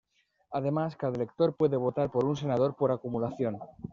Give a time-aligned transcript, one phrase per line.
[0.49, 3.59] Además, cada elector puede votar por un "Senador por Acumulación".